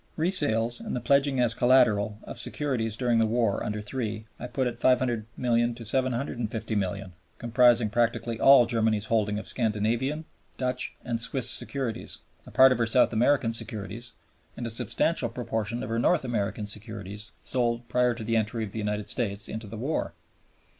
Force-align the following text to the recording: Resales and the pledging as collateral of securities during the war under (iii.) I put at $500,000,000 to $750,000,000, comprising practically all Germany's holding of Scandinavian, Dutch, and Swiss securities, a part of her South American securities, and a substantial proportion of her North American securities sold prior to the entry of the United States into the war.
Resales 0.17 0.79
and 0.79 0.95
the 0.95 0.99
pledging 0.99 1.39
as 1.39 1.53
collateral 1.53 2.17
of 2.23 2.39
securities 2.39 2.97
during 2.97 3.19
the 3.19 3.27
war 3.27 3.63
under 3.63 3.83
(iii.) 4.01 4.25
I 4.39 4.47
put 4.47 4.65
at 4.65 4.79
$500,000,000 4.79 5.75
to 5.75 5.83
$750,000,000, 5.83 7.11
comprising 7.37 7.91
practically 7.91 8.39
all 8.39 8.65
Germany's 8.65 9.05
holding 9.13 9.37
of 9.37 9.47
Scandinavian, 9.47 10.25
Dutch, 10.57 10.95
and 11.05 11.21
Swiss 11.21 11.51
securities, 11.51 12.17
a 12.47 12.49
part 12.51 12.71
of 12.71 12.79
her 12.79 12.87
South 12.87 13.13
American 13.13 13.51
securities, 13.51 14.13
and 14.57 14.65
a 14.65 14.71
substantial 14.71 15.29
proportion 15.29 15.83
of 15.83 15.89
her 15.89 15.99
North 15.99 16.25
American 16.25 16.65
securities 16.65 17.29
sold 17.43 17.87
prior 17.87 18.15
to 18.15 18.23
the 18.23 18.35
entry 18.35 18.63
of 18.63 18.71
the 18.71 18.79
United 18.79 19.07
States 19.07 19.47
into 19.47 19.67
the 19.67 19.77
war. 19.77 20.13